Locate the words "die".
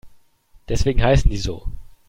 1.29-1.37